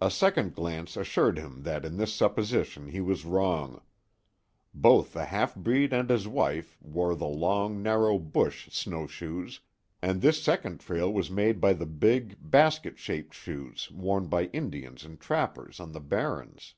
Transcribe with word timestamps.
A 0.00 0.10
second 0.10 0.54
glance 0.54 0.96
assured 0.96 1.36
him 1.36 1.62
that 1.64 1.84
in 1.84 1.98
this 1.98 2.14
supposition 2.14 2.88
he 2.88 3.02
was 3.02 3.26
wrong. 3.26 3.82
Both 4.72 5.12
the 5.12 5.26
half 5.26 5.54
breed 5.54 5.92
and 5.92 6.08
his 6.08 6.26
wife 6.26 6.78
wore 6.80 7.14
the 7.14 7.26
long, 7.28 7.82
narrow 7.82 8.18
"bush" 8.18 8.70
snow 8.70 9.06
shoes, 9.06 9.60
and 10.00 10.22
this 10.22 10.42
second 10.42 10.80
trail 10.80 11.12
was 11.12 11.30
made 11.30 11.60
by 11.60 11.74
the 11.74 11.84
big, 11.84 12.38
basket 12.40 12.98
shaped 12.98 13.34
shoes 13.34 13.90
worn 13.90 14.28
by 14.28 14.44
Indians 14.54 15.04
and 15.04 15.20
trappers 15.20 15.80
on 15.80 15.92
the 15.92 16.00
Barrens. 16.00 16.72